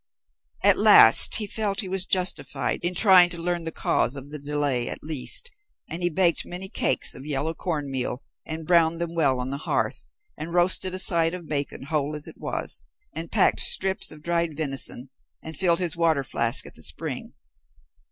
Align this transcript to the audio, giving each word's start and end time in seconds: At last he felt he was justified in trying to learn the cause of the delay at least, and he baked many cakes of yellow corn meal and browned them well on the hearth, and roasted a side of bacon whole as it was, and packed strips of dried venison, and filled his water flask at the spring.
At 0.63 0.79
last 0.79 1.35
he 1.35 1.45
felt 1.45 1.81
he 1.81 1.87
was 1.87 2.07
justified 2.07 2.79
in 2.81 2.95
trying 2.95 3.29
to 3.29 3.37
learn 3.39 3.65
the 3.65 3.71
cause 3.71 4.15
of 4.15 4.31
the 4.31 4.39
delay 4.39 4.89
at 4.89 5.03
least, 5.03 5.51
and 5.87 6.01
he 6.01 6.09
baked 6.09 6.43
many 6.43 6.69
cakes 6.69 7.13
of 7.13 7.23
yellow 7.23 7.53
corn 7.53 7.87
meal 7.91 8.23
and 8.43 8.65
browned 8.65 8.99
them 8.99 9.13
well 9.13 9.39
on 9.39 9.51
the 9.51 9.57
hearth, 9.59 10.07
and 10.35 10.55
roasted 10.55 10.95
a 10.95 10.97
side 10.97 11.35
of 11.35 11.47
bacon 11.47 11.83
whole 11.83 12.15
as 12.15 12.27
it 12.27 12.39
was, 12.39 12.83
and 13.15 13.31
packed 13.31 13.59
strips 13.59 14.09
of 14.11 14.23
dried 14.23 14.57
venison, 14.57 15.11
and 15.43 15.55
filled 15.55 15.77
his 15.77 15.95
water 15.95 16.23
flask 16.23 16.65
at 16.65 16.73
the 16.73 16.81
spring. 16.81 17.33